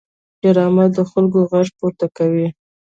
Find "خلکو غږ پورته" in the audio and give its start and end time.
1.11-2.07